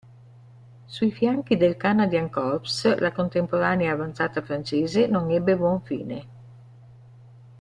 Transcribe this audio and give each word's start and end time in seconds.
Sui 0.87 1.11
fianchi 1.11 1.57
del 1.57 1.77
"Canadian 1.77 2.27
Corps", 2.31 2.95
la 2.97 3.11
contemporanea 3.11 3.91
avanzata 3.93 4.41
francese 4.41 5.05
non 5.05 5.29
ebbe 5.29 5.55
buon 5.55 5.79
fine. 5.83 6.27